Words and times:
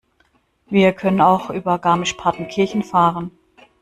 Wir 0.67 0.93
können 0.93 1.21
auch 1.21 1.51
über 1.51 1.77
Garmisch-Partenkirchen 1.77 2.81
fahren. 2.81 3.29